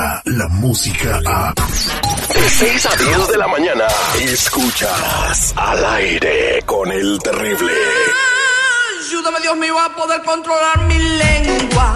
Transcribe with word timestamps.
llega 0.00 0.22
la 0.24 0.48
música 0.48 1.20
a... 1.26 1.54
De 2.34 2.48
6 2.48 2.86
a 2.86 2.96
10 2.96 3.28
de 3.28 3.36
la 3.36 3.48
mañana, 3.48 3.84
escuchas 4.20 5.52
al 5.56 5.84
aire 5.84 6.62
con 6.64 6.90
el 6.90 7.18
terrible. 7.18 7.72
Ayúdame 9.00 9.40
Dios 9.40 9.56
mío 9.56 9.78
a 9.78 9.94
poder 9.94 10.22
controlar 10.22 10.80
mi 10.86 10.98
lengua. 10.98 11.94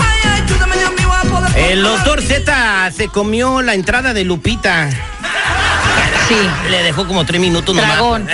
Ay, 0.00 0.42
ayúdame 0.42 0.76
Dios 0.76 0.92
mío 0.92 1.12
a 1.12 1.22
poder 1.22 1.58
El 1.70 1.82
doctor 1.82 2.22
Z 2.22 2.90
se 2.92 3.08
comió 3.08 3.62
la 3.62 3.74
entrada 3.74 4.14
de 4.14 4.24
Lupita. 4.24 4.88
Sí. 6.28 6.36
Le 6.70 6.82
dejó 6.82 7.06
como 7.06 7.24
tres 7.24 7.40
minutos 7.40 7.74
nomás. 7.74 7.96
Dragón. 7.96 8.28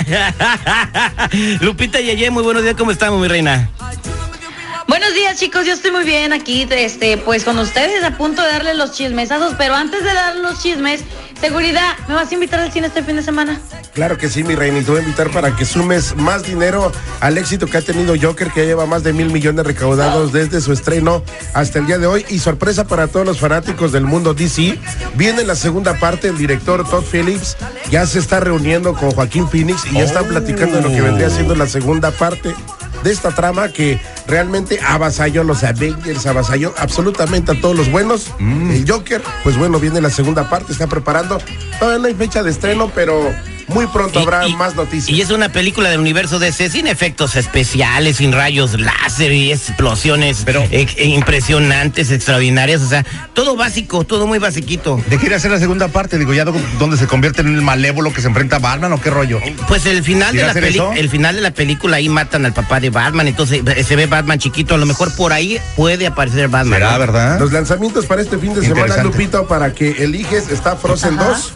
Lupita 1.60 2.00
Yeye, 2.00 2.30
muy 2.30 2.42
buenos 2.42 2.62
días, 2.62 2.74
¿cómo 2.76 2.90
estamos, 2.90 3.20
mi 3.20 3.28
reina? 3.28 3.70
Buenos 5.04 5.20
días 5.20 5.38
chicos, 5.38 5.66
yo 5.66 5.74
estoy 5.74 5.90
muy 5.90 6.04
bien 6.04 6.32
aquí, 6.32 6.66
este, 6.70 7.18
pues 7.18 7.44
con 7.44 7.58
ustedes 7.58 8.02
a 8.04 8.16
punto 8.16 8.40
de 8.40 8.48
darles 8.48 8.74
los 8.78 8.92
chismesazos, 8.92 9.52
pero 9.58 9.74
antes 9.74 10.02
de 10.02 10.14
dar 10.14 10.34
los 10.36 10.62
chismes, 10.62 11.02
seguridad, 11.38 11.92
¿me 12.08 12.14
vas 12.14 12.30
a 12.30 12.34
invitar 12.34 12.60
al 12.60 12.72
cine 12.72 12.86
este 12.86 13.02
fin 13.02 13.16
de 13.16 13.22
semana? 13.22 13.60
Claro 13.92 14.16
que 14.16 14.30
sí, 14.30 14.42
mi 14.44 14.54
reina, 14.54 14.78
y 14.78 14.82
te 14.82 14.90
voy 14.90 15.00
a 15.00 15.02
invitar 15.02 15.28
para 15.28 15.54
que 15.54 15.66
sumes 15.66 16.16
más 16.16 16.44
dinero 16.44 16.90
al 17.20 17.36
éxito 17.36 17.66
que 17.66 17.76
ha 17.76 17.82
tenido 17.82 18.14
Joker, 18.18 18.50
que 18.50 18.64
lleva 18.64 18.86
más 18.86 19.02
de 19.02 19.12
mil 19.12 19.30
millones 19.30 19.66
recaudados 19.66 20.32
desde 20.32 20.62
su 20.62 20.72
estreno 20.72 21.22
hasta 21.52 21.80
el 21.80 21.86
día 21.86 21.98
de 21.98 22.06
hoy. 22.06 22.24
Y 22.30 22.38
sorpresa 22.38 22.86
para 22.86 23.06
todos 23.06 23.26
los 23.26 23.38
fanáticos 23.38 23.92
del 23.92 24.04
mundo 24.04 24.32
DC, 24.32 24.78
viene 25.16 25.44
la 25.44 25.54
segunda 25.54 26.00
parte, 26.00 26.28
el 26.28 26.38
director 26.38 26.88
Todd 26.88 27.04
Phillips 27.04 27.58
ya 27.90 28.06
se 28.06 28.20
está 28.20 28.40
reuniendo 28.40 28.94
con 28.94 29.10
Joaquín 29.10 29.50
Phoenix 29.50 29.84
y 29.84 29.96
ya 29.96 30.04
están 30.04 30.24
platicando 30.24 30.76
de 30.76 30.82
lo 30.82 30.88
que 30.88 31.02
vendría 31.02 31.28
siendo 31.28 31.54
la 31.54 31.66
segunda 31.66 32.10
parte 32.10 32.54
de 33.04 33.12
esta 33.12 33.30
trama 33.30 33.68
que 33.68 34.00
realmente 34.26 34.80
avasalló 34.84 35.42
a 35.42 35.44
los 35.44 35.62
Avengers, 35.62 36.26
avasalló 36.26 36.74
absolutamente 36.78 37.52
a 37.52 37.60
todos 37.60 37.76
los 37.76 37.90
buenos. 37.90 38.32
El 38.40 38.84
Joker, 38.90 39.22
pues 39.44 39.56
bueno, 39.56 39.78
viene 39.78 40.00
la 40.00 40.10
segunda 40.10 40.48
parte, 40.48 40.72
está 40.72 40.86
preparando. 40.86 41.38
Todavía 41.78 42.00
no 42.00 42.06
hay 42.08 42.14
fecha 42.14 42.42
de 42.42 42.50
estreno, 42.50 42.90
pero 42.94 43.30
muy 43.68 43.86
pronto 43.86 44.20
habrá 44.20 44.46
Y- 44.46 44.54
más 44.56 44.74
noticias. 44.74 45.08
Y 45.16 45.20
es 45.20 45.30
una 45.30 45.48
película 45.50 45.88
del 45.90 46.00
universo 46.00 46.38
DC 46.38 46.70
sin 46.70 46.86
efectos 46.86 47.36
especiales, 47.36 48.16
sin 48.16 48.32
rayos 48.32 48.78
láser 48.78 49.32
y 49.32 49.52
explosiones 49.52 50.42
Pero- 50.44 50.62
eh, 50.70 50.86
eh, 50.96 51.04
impresionantes, 51.06 52.10
extraordinarias. 52.10 52.82
O 52.82 52.88
sea, 52.88 53.04
todo 53.34 53.56
básico, 53.56 54.04
todo 54.04 54.26
muy 54.26 54.38
basiquito. 54.38 55.00
¿De 55.08 55.18
qué 55.18 55.26
ir 55.26 55.34
a 55.34 55.36
hacer 55.36 55.50
la 55.50 55.58
segunda 55.58 55.88
parte? 55.88 56.18
Digo, 56.18 56.32
ya 56.34 56.44
do- 56.44 56.54
donde 56.78 56.96
se 56.96 57.06
convierte 57.06 57.42
en 57.42 57.54
el 57.54 57.62
malévolo 57.62 58.12
que 58.12 58.20
se 58.20 58.28
enfrenta 58.28 58.56
a 58.56 58.58
Batman 58.60 58.92
o 58.92 59.00
qué 59.00 59.10
rollo. 59.10 59.40
Pues 59.68 59.86
el 59.86 60.02
final 60.02 60.28
de 60.32 60.38
¿Quiere 60.38 60.44
la 60.46 60.50
hacer 60.50 60.62
peli- 60.64 60.76
eso? 60.78 60.92
el 60.94 61.08
final 61.08 61.34
de 61.36 61.40
la 61.42 61.50
película 61.52 61.96
ahí 61.96 62.08
matan 62.08 62.44
al 62.46 62.52
papá 62.52 62.80
de 62.80 62.90
Batman, 62.90 63.28
entonces 63.28 63.62
eh, 63.76 63.84
se 63.84 63.96
ve 63.96 64.06
Batman 64.06 64.38
chiquito, 64.38 64.74
a 64.74 64.78
lo 64.78 64.86
mejor 64.86 65.14
por 65.16 65.32
ahí 65.32 65.58
puede 65.76 66.06
aparecer 66.06 66.48
Batman. 66.48 66.78
¿Será 66.78 66.92
¿no? 66.92 66.98
verdad? 66.98 67.40
Los 67.40 67.52
lanzamientos 67.52 68.06
para 68.06 68.22
este 68.22 68.38
fin 68.38 68.54
de 68.54 68.62
semana. 68.62 69.02
Lupito, 69.02 69.46
para 69.46 69.72
que 69.74 70.02
eliges, 70.04 70.48
está 70.50 70.76
Frozen 70.76 71.18
Ajá. 71.18 71.28
2. 71.30 71.52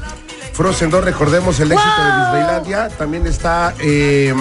Frozen 0.58 0.90
2, 0.90 1.04
recordemos 1.04 1.60
el 1.60 1.70
éxito 1.70 2.02
de 2.02 2.18
Disneylandia. 2.18 2.88
También 2.88 3.28
está 3.28 3.74
eh, 3.78 4.34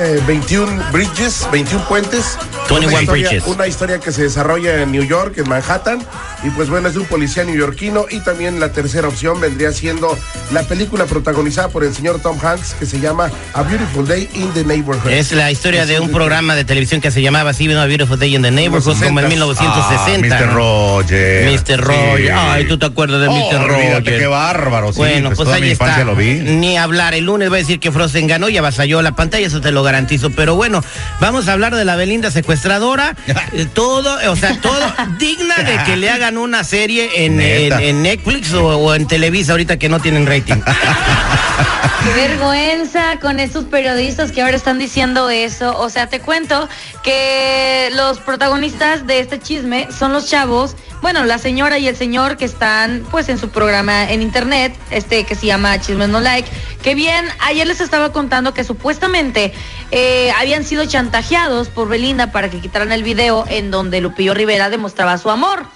eh, 0.00 0.20
21 0.26 0.90
Bridges, 0.90 1.46
21 1.52 1.84
puentes. 1.86 2.36
21 2.68 2.86
Una 2.88 3.00
historia- 3.02 3.28
Bridges. 3.30 3.46
Una 3.46 3.66
historia 3.66 3.98
que 3.98 4.12
se 4.12 4.22
desarrolla 4.22 4.82
en 4.82 4.92
New 4.92 5.04
York, 5.04 5.38
en 5.38 5.48
Manhattan. 5.48 6.00
Y 6.44 6.50
pues 6.50 6.68
bueno, 6.68 6.88
es 6.88 6.94
de 6.94 7.00
un 7.00 7.06
policía 7.06 7.44
neoyorquino. 7.44 8.06
Y 8.10 8.20
también 8.20 8.60
la 8.60 8.70
tercera 8.72 9.08
opción 9.08 9.40
vendría 9.40 9.72
siendo 9.72 10.16
la 10.52 10.62
película 10.62 11.06
protagonizada 11.06 11.68
por 11.68 11.84
el 11.84 11.94
señor 11.94 12.20
Tom 12.20 12.38
Hanks, 12.42 12.74
que 12.78 12.86
se 12.86 13.00
llama 13.00 13.30
A 13.54 13.62
Beautiful 13.62 14.06
Day 14.06 14.28
in 14.34 14.52
the 14.52 14.64
Neighborhood. 14.64 15.10
Es 15.10 15.32
la 15.32 15.50
historia 15.50 15.86
de 15.86 15.98
un 16.00 16.10
programa 16.10 16.54
de 16.54 16.64
televisión 16.64 17.00
que 17.00 17.10
se 17.10 17.22
llamaba 17.22 17.50
así, 17.50 17.70
A 17.72 17.84
Beautiful 17.86 18.18
Day 18.18 18.34
in 18.36 18.42
the 18.42 18.50
Neighborhood, 18.50 18.92
como 19.02 19.20
en 19.20 19.26
60s. 19.26 19.28
1960. 19.28 20.36
Ah, 20.38 20.40
Mr. 20.46 20.54
Roger. 20.54 21.50
Mr. 21.52 21.80
Roger. 21.80 22.18
Sí. 22.26 22.28
Ay, 22.34 22.64
¿tú 22.66 22.78
te 22.78 22.86
acuerdas 22.86 23.20
de 23.20 23.28
Oh, 23.28 23.32
Mr. 23.52 23.66
Roger? 23.68 24.02
qué 24.18 24.26
bárbaro. 24.26 24.92
Sí, 24.92 24.98
bueno, 24.98 25.30
pues, 25.30 25.38
pues, 25.38 25.48
ahí 25.50 25.70
está. 25.70 25.84
infancia 25.86 26.04
lo 26.04 26.14
vi. 26.16 26.34
Ni 26.34 26.76
hablar. 26.76 27.14
El 27.14 27.24
lunes 27.24 27.50
va 27.50 27.56
a 27.56 27.58
decir 27.58 27.80
que 27.80 27.90
Frozen 27.92 28.26
ganó 28.26 28.48
y 28.48 28.56
avasalló 28.56 29.02
la 29.02 29.12
pantalla, 29.16 29.46
eso 29.46 29.60
te 29.60 29.72
lo 29.72 29.82
garantizo. 29.82 30.30
Pero 30.30 30.54
bueno, 30.54 30.82
vamos 31.20 31.48
a 31.48 31.52
hablar 31.52 31.74
de 31.74 31.84
la 31.84 31.96
Belinda 31.96 32.30
secuestradora. 32.58 33.14
Eh, 33.52 33.66
todo, 33.74 34.18
o 34.30 34.36
sea, 34.36 34.60
todo 34.60 34.80
digna 35.18 35.56
de 35.56 35.82
que 35.84 35.96
le 35.96 36.10
hagan 36.10 36.36
una 36.38 36.64
serie 36.64 37.24
en, 37.24 37.40
en- 37.40 37.68
Neta. 37.70 37.82
en 37.82 38.02
Netflix 38.02 38.52
o, 38.52 38.66
o 38.78 38.94
en 38.94 39.06
Televisa 39.06 39.52
ahorita 39.52 39.78
que 39.78 39.88
no 39.88 40.00
tienen 40.00 40.26
rating. 40.26 40.56
Qué 42.04 42.12
vergüenza 42.12 43.18
con 43.20 43.40
estos 43.40 43.64
periodistas 43.64 44.32
que 44.32 44.42
ahora 44.42 44.56
están 44.56 44.78
diciendo 44.78 45.30
eso. 45.30 45.78
O 45.78 45.90
sea, 45.90 46.08
te 46.08 46.20
cuento 46.20 46.68
que 47.02 47.90
los 47.92 48.18
protagonistas 48.20 49.06
de 49.06 49.20
este 49.20 49.38
chisme 49.38 49.88
son 49.96 50.12
los 50.12 50.26
chavos, 50.26 50.76
bueno, 51.02 51.24
la 51.24 51.38
señora 51.38 51.78
y 51.78 51.86
el 51.86 51.96
señor 51.96 52.36
que 52.36 52.44
están 52.44 53.06
pues 53.10 53.28
en 53.28 53.38
su 53.38 53.50
programa 53.50 54.10
en 54.10 54.22
internet, 54.22 54.76
este 54.90 55.24
que 55.24 55.34
se 55.34 55.46
llama 55.46 55.80
Chismes 55.80 56.08
No 56.08 56.20
Like, 56.20 56.48
que 56.82 56.94
bien, 56.94 57.26
ayer 57.40 57.66
les 57.66 57.80
estaba 57.80 58.12
contando 58.12 58.54
que 58.54 58.64
supuestamente 58.64 59.52
eh, 59.90 60.32
habían 60.38 60.64
sido 60.64 60.84
chantajeados 60.86 61.68
por 61.68 61.88
Belinda 61.88 62.32
para 62.32 62.50
que 62.50 62.60
quitaran 62.60 62.92
el 62.92 63.02
video 63.02 63.44
en 63.48 63.70
donde 63.70 64.00
Lupillo 64.00 64.34
Rivera 64.34 64.70
demostraba 64.70 65.18
su 65.18 65.30
amor. 65.30 65.66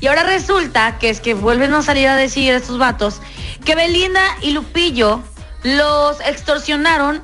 Y 0.00 0.06
ahora 0.06 0.22
resulta 0.22 0.98
que 0.98 1.10
es 1.10 1.20
que 1.20 1.34
vuelven 1.34 1.74
a 1.74 1.82
salir 1.82 2.08
a 2.08 2.16
decir 2.16 2.54
estos 2.54 2.78
vatos 2.78 3.20
que 3.64 3.74
Belinda 3.74 4.22
y 4.40 4.52
Lupillo 4.52 5.22
los 5.62 6.20
extorsionaron 6.20 7.22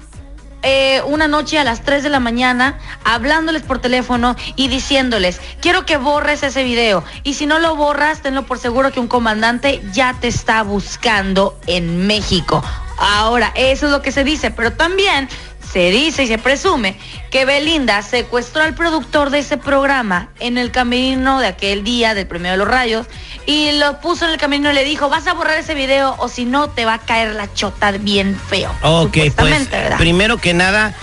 eh, 0.62 1.00
una 1.06 1.28
noche 1.28 1.58
a 1.58 1.64
las 1.64 1.82
3 1.82 2.02
de 2.02 2.08
la 2.08 2.18
mañana 2.18 2.78
hablándoles 3.04 3.62
por 3.62 3.78
teléfono 3.78 4.34
y 4.56 4.66
diciéndoles, 4.66 5.40
quiero 5.60 5.86
que 5.86 5.96
borres 5.96 6.42
ese 6.42 6.64
video. 6.64 7.04
Y 7.22 7.34
si 7.34 7.46
no 7.46 7.60
lo 7.60 7.76
borras, 7.76 8.20
tenlo 8.20 8.46
por 8.46 8.58
seguro 8.58 8.90
que 8.90 8.98
un 8.98 9.06
comandante 9.06 9.80
ya 9.92 10.14
te 10.20 10.26
está 10.26 10.62
buscando 10.62 11.56
en 11.68 12.06
México. 12.06 12.64
Ahora, 12.98 13.52
eso 13.54 13.86
es 13.86 13.92
lo 13.92 14.02
que 14.02 14.10
se 14.10 14.24
dice, 14.24 14.50
pero 14.50 14.72
también 14.72 15.28
se 15.76 15.90
dice 15.90 16.22
y 16.22 16.26
se 16.26 16.38
presume 16.38 16.96
que 17.30 17.44
Belinda 17.44 18.00
secuestró 18.00 18.62
al 18.62 18.74
productor 18.74 19.28
de 19.28 19.40
ese 19.40 19.58
programa 19.58 20.30
en 20.40 20.56
el 20.56 20.70
camerino 20.70 21.38
de 21.38 21.48
aquel 21.48 21.84
día 21.84 22.14
del 22.14 22.26
Premio 22.26 22.52
de 22.52 22.56
los 22.56 22.66
Rayos 22.66 23.06
y 23.44 23.72
lo 23.72 24.00
puso 24.00 24.24
en 24.24 24.30
el 24.30 24.38
camino 24.38 24.70
y 24.70 24.74
le 24.74 24.84
dijo, 24.84 25.10
vas 25.10 25.26
a 25.26 25.34
borrar 25.34 25.58
ese 25.58 25.74
video 25.74 26.14
o 26.16 26.30
si 26.30 26.46
no 26.46 26.70
te 26.70 26.86
va 26.86 26.94
a 26.94 26.98
caer 26.98 27.34
la 27.34 27.52
chota 27.52 27.90
bien 27.90 28.40
feo. 28.48 28.74
Ok, 28.80 29.18
pues 29.36 29.70
¿verdad? 29.70 29.98
primero 29.98 30.38
que 30.38 30.54
nada, 30.54 30.94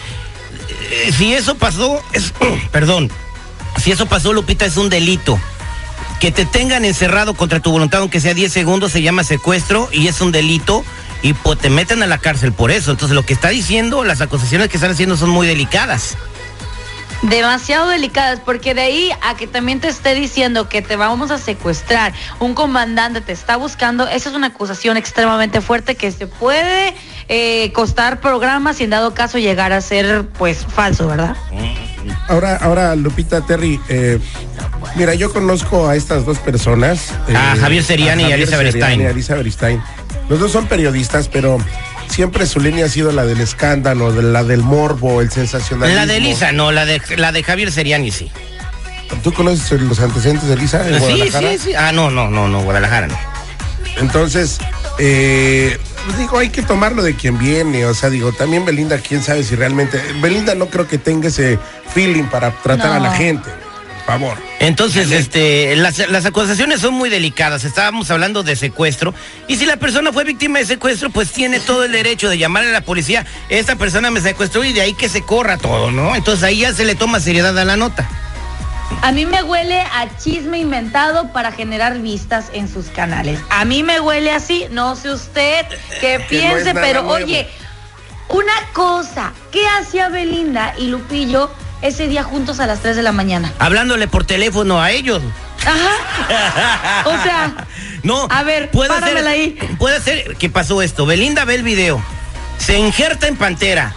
eh, 0.89 1.11
si 1.15 1.35
eso 1.35 1.53
pasó, 1.53 2.01
es, 2.11 2.33
perdón, 2.71 3.11
si 3.77 3.91
eso 3.91 4.07
pasó, 4.07 4.33
Lupita, 4.33 4.65
es 4.65 4.77
un 4.77 4.89
delito. 4.89 5.39
Que 6.19 6.31
te 6.31 6.45
tengan 6.45 6.83
encerrado 6.83 7.35
contra 7.35 7.59
tu 7.59 7.69
voluntad, 7.69 8.01
aunque 8.01 8.19
sea 8.19 8.33
10 8.33 8.51
segundos, 8.51 8.91
se 8.91 9.03
llama 9.03 9.23
secuestro 9.23 9.87
y 9.91 10.07
es 10.07 10.19
un 10.19 10.31
delito 10.31 10.83
y 11.23 11.33
pues, 11.33 11.57
te 11.57 11.71
meten 11.71 12.03
a 12.03 12.07
la 12.07 12.19
cárcel 12.19 12.53
por 12.53 12.69
eso. 12.69 12.91
Entonces, 12.91 13.15
lo 13.15 13.25
que 13.25 13.33
está 13.33 13.49
diciendo, 13.49 14.03
las 14.03 14.21
acusaciones 14.21 14.69
que 14.69 14.77
están 14.77 14.91
haciendo 14.91 15.17
son 15.17 15.29
muy 15.31 15.47
delicadas. 15.47 16.15
demasiado 17.23 17.87
delicadas, 17.87 18.41
porque 18.43 18.73
de 18.73 18.81
ahí 18.81 19.09
a 19.21 19.35
que 19.35 19.47
también 19.47 19.79
te 19.79 19.87
esté 19.87 20.13
diciendo 20.13 20.67
que 20.67 20.81
te 20.81 20.97
vamos 20.97 21.31
a 21.31 21.37
secuestrar, 21.37 22.11
un 22.41 22.53
comandante 22.53 23.21
te 23.21 23.31
está 23.31 23.55
buscando, 23.55 24.07
esa 24.09 24.29
es 24.29 24.35
una 24.35 24.47
acusación 24.47 24.97
extremadamente 24.97 25.61
fuerte 25.61 25.95
que 25.95 26.11
se 26.11 26.27
puede 26.27 26.93
eh, 27.29 27.71
costar 27.71 28.19
programas 28.19 28.81
y 28.81 28.83
en 28.83 28.89
dado 28.89 29.13
caso 29.13 29.37
llegar 29.37 29.71
a 29.71 29.79
ser 29.79 30.27
pues 30.37 30.65
falso, 30.67 31.07
¿verdad? 31.07 31.37
Ahora, 32.27 32.57
ahora, 32.57 32.93
Lupita 32.97 33.39
Terry, 33.39 33.79
eh, 33.87 34.19
mira, 34.95 35.13
yo 35.13 35.31
conozco 35.31 35.87
a 35.87 35.95
estas 35.95 36.25
dos 36.25 36.39
personas. 36.39 37.11
eh, 37.29 37.35
A 37.37 37.55
Javier 37.55 37.83
Seriani 37.85 38.23
y 38.23 38.25
Javier 38.25 38.39
Elizabeth 38.41 38.71
Seriani 38.73 38.93
Stein. 38.95 39.01
y 39.01 39.11
Elizabeth 39.11 39.47
Stein. 39.47 39.83
Los 40.33 40.39
dos 40.39 40.51
son 40.51 40.65
periodistas, 40.65 41.27
pero 41.27 41.59
siempre 42.09 42.47
su 42.47 42.59
línea 42.59 42.87
ha 42.87 42.89
sido 42.89 43.11
la 43.11 43.23
del 43.23 43.39
escándalo, 43.39 44.11
de 44.11 44.23
la 44.23 44.43
del 44.43 44.63
morbo, 44.63 45.21
el 45.21 45.29
sensacionalismo. 45.29 45.99
La 45.99 46.07
de 46.07 46.17
Elisa, 46.17 46.51
no, 46.51 46.71
la 46.71 46.85
de, 46.87 46.99
la 47.17 47.31
de 47.31 47.43
Javier 47.43 47.71
Seriani, 47.71 48.09
sí. 48.09 48.31
¿Tú 49.23 49.31
conoces 49.31 49.79
los 49.79 49.99
antecedentes 49.99 50.47
de 50.47 50.55
Elisa 50.55 50.87
en 50.87 50.95
Sí, 50.95 50.99
Guadalajara? 51.01 51.51
sí, 51.51 51.57
sí. 51.59 51.73
Ah, 51.75 51.91
no, 51.91 52.09
no, 52.09 52.31
no, 52.31 52.47
no, 52.47 52.63
Guadalajara 52.63 53.05
no. 53.05 53.17
Entonces, 53.97 54.57
eh, 54.97 55.77
digo, 56.17 56.39
hay 56.39 56.49
que 56.49 56.63
tomarlo 56.63 57.03
de 57.03 57.15
quien 57.15 57.37
viene. 57.37 57.85
O 57.85 57.93
sea, 57.93 58.09
digo, 58.09 58.31
también 58.31 58.65
Belinda, 58.65 58.97
quién 58.97 59.21
sabe 59.21 59.43
si 59.43 59.55
realmente. 59.55 60.01
Belinda 60.19 60.55
no 60.55 60.65
creo 60.65 60.87
que 60.87 60.97
tenga 60.97 61.27
ese 61.27 61.59
feeling 61.93 62.23
para 62.23 62.49
tratar 62.63 62.93
a 62.93 62.99
la 62.99 63.11
gente. 63.11 63.51
Por 64.07 64.19
favor. 64.19 64.37
Entonces, 64.63 65.11
este, 65.11 65.75
las, 65.75 65.97
las 66.09 66.25
acusaciones 66.25 66.79
son 66.79 66.93
muy 66.93 67.09
delicadas. 67.09 67.65
Estábamos 67.65 68.09
hablando 68.11 68.43
de 68.43 68.55
secuestro. 68.55 69.13
Y 69.49 69.57
si 69.57 69.65
la 69.65 69.75
persona 69.75 70.13
fue 70.13 70.23
víctima 70.23 70.59
de 70.59 70.65
secuestro, 70.65 71.09
pues 71.09 71.31
tiene 71.31 71.59
todo 71.59 71.83
el 71.83 71.91
derecho 71.91 72.29
de 72.29 72.37
llamarle 72.37 72.69
a 72.69 72.73
la 72.73 72.81
policía. 72.81 73.25
Esta 73.49 73.75
persona 73.75 74.09
me 74.09 74.21
secuestró 74.21 74.63
y 74.63 74.71
de 74.71 74.81
ahí 74.81 74.93
que 74.93 75.09
se 75.09 75.21
corra 75.23 75.57
todo, 75.57 75.91
¿no? 75.91 76.15
Entonces 76.15 76.43
ahí 76.45 76.59
ya 76.59 76.73
se 76.73 76.85
le 76.85 76.95
toma 76.95 77.19
seriedad 77.19 77.57
a 77.59 77.65
la 77.65 77.75
nota. 77.75 78.09
A 79.01 79.11
mí 79.11 79.25
me 79.25 79.43
huele 79.43 79.81
a 79.81 80.07
chisme 80.17 80.59
inventado 80.59 81.33
para 81.33 81.51
generar 81.51 81.99
vistas 81.99 82.45
en 82.53 82.71
sus 82.71 82.85
canales. 82.85 83.39
A 83.49 83.65
mí 83.65 83.83
me 83.83 83.99
huele 83.99 84.31
así, 84.31 84.67
no 84.71 84.95
sé 84.95 85.11
usted 85.11 85.65
qué 85.99 86.21
piense, 86.29 86.73
pero 86.73 87.03
nuevo. 87.03 87.15
oye, 87.25 87.49
una 88.29 88.53
cosa, 88.71 89.33
¿qué 89.51 89.65
hacía 89.79 90.07
Belinda 90.07 90.73
y 90.77 90.87
Lupillo 90.87 91.51
ese 91.83 92.07
día 92.07 92.23
juntos 92.23 92.59
a 92.59 92.65
las 92.67 92.79
3 92.79 92.95
de 92.95 93.03
la 93.03 93.11
mañana? 93.11 93.53
Hablándole 93.59 94.07
por 94.07 94.23
teléfono 94.25 94.81
a 94.81 94.91
ellos. 94.91 95.21
Ajá. 95.65 97.03
O 97.05 97.23
sea, 97.23 97.53
No, 98.03 98.27
A 98.29 98.43
ver, 98.43 98.69
puede 98.71 98.89
ser, 98.99 99.27
ahí. 99.27 99.57
puede 99.77 99.99
ser 100.01 100.35
que 100.37 100.49
pasó 100.49 100.81
esto. 100.81 101.05
Belinda 101.05 101.45
ve 101.45 101.55
el 101.55 101.63
video, 101.63 102.03
se 102.57 102.77
injerta 102.77 103.27
en 103.27 103.35
Pantera, 103.37 103.93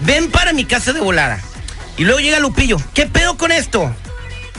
ven 0.00 0.30
para 0.30 0.52
mi 0.52 0.64
casa 0.64 0.92
de 0.92 1.00
volada. 1.00 1.38
Y 1.96 2.04
luego 2.04 2.20
llega 2.20 2.38
Lupillo, 2.40 2.76
¿qué 2.94 3.06
pedo 3.06 3.36
con 3.36 3.50
esto? 3.52 3.94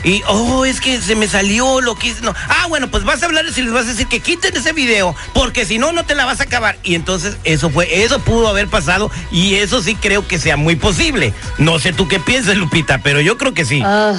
Y, 0.04 0.22
oh, 0.28 0.64
es 0.64 0.80
que 0.80 1.00
se 1.00 1.14
me 1.14 1.28
salió 1.28 1.80
lo 1.80 1.94
que 1.94 2.08
hice. 2.08 2.22
No. 2.22 2.34
Ah, 2.48 2.66
bueno, 2.68 2.90
pues 2.90 3.04
vas 3.04 3.22
a 3.22 3.26
hablar 3.26 3.44
y 3.44 3.60
les 3.60 3.72
vas 3.72 3.84
a 3.84 3.90
decir 3.90 4.06
que 4.06 4.20
quiten 4.20 4.56
ese 4.56 4.72
video, 4.72 5.14
porque 5.34 5.64
si 5.64 5.78
no, 5.78 5.92
no 5.92 6.04
te 6.04 6.14
la 6.14 6.24
vas 6.24 6.40
a 6.40 6.44
acabar. 6.44 6.78
Y 6.82 6.94
entonces, 6.94 7.36
eso 7.44 7.70
fue, 7.70 8.02
eso 8.02 8.20
pudo 8.20 8.48
haber 8.48 8.68
pasado, 8.68 9.10
y 9.30 9.56
eso 9.56 9.82
sí 9.82 9.94
creo 9.94 10.26
que 10.26 10.38
sea 10.38 10.56
muy 10.56 10.76
posible. 10.76 11.34
No 11.58 11.78
sé 11.78 11.92
tú 11.92 12.08
qué 12.08 12.18
piensas, 12.20 12.56
Lupita, 12.56 12.98
pero 13.02 13.20
yo 13.20 13.36
creo 13.36 13.54
que 13.54 13.64
sí. 13.64 13.82
Ah. 13.84 14.14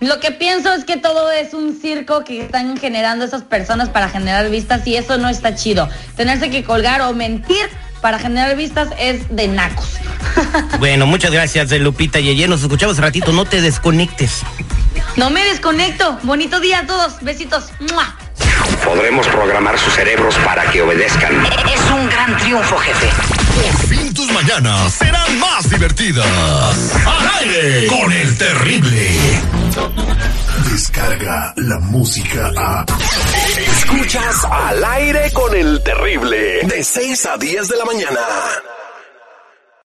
Lo 0.00 0.20
que 0.20 0.30
pienso 0.30 0.72
es 0.72 0.84
que 0.84 0.96
todo 0.96 1.32
es 1.32 1.54
un 1.54 1.76
circo 1.80 2.22
que 2.22 2.42
están 2.42 2.76
generando 2.76 3.24
esas 3.24 3.42
personas 3.42 3.88
para 3.88 4.08
generar 4.08 4.48
vistas 4.48 4.86
y 4.86 4.96
eso 4.96 5.18
no 5.18 5.28
está 5.28 5.56
chido. 5.56 5.88
Tenerse 6.16 6.50
que 6.50 6.62
colgar 6.62 7.00
o 7.00 7.12
mentir 7.14 7.68
para 8.00 8.20
generar 8.20 8.56
vistas 8.56 8.90
es 8.98 9.28
de 9.34 9.48
nacos. 9.48 9.98
Bueno, 10.78 11.06
muchas 11.06 11.32
gracias, 11.32 11.72
eh, 11.72 11.80
Lupita 11.80 12.20
Yeye. 12.20 12.46
Nos 12.46 12.62
escuchamos 12.62 12.96
un 12.98 13.02
ratito, 13.02 13.32
no 13.32 13.44
te 13.44 13.60
desconectes. 13.60 14.42
No 15.18 15.30
me 15.30 15.44
desconecto. 15.44 16.16
Bonito 16.22 16.60
día 16.60 16.78
a 16.78 16.86
todos. 16.86 17.20
Besitos. 17.22 17.72
¡Mua! 17.80 18.16
Podremos 18.84 19.26
programar 19.26 19.76
sus 19.76 19.92
cerebros 19.92 20.36
para 20.44 20.70
que 20.70 20.80
obedezcan. 20.80 21.44
Es 21.44 21.90
un 21.90 22.08
gran 22.08 22.36
triunfo, 22.36 22.78
jefe. 22.78 23.08
Por 23.60 23.88
fin 23.88 24.14
tus 24.14 24.30
mañanas 24.30 24.94
serán 24.94 25.40
más 25.40 25.68
divertidas. 25.68 26.24
Al 27.04 27.28
aire 27.40 27.88
con 27.88 28.12
el 28.12 28.38
terrible. 28.38 29.18
Descarga 30.70 31.52
la 31.56 31.80
música 31.80 32.52
a. 32.56 32.86
Escuchas 33.76 34.44
al 34.44 34.84
aire 34.84 35.32
con 35.32 35.52
el 35.56 35.82
terrible. 35.82 36.60
De 36.62 36.84
6 36.84 37.26
a 37.26 37.36
10 37.36 37.68
de 37.68 37.76
la 37.76 37.84
mañana. 37.84 38.20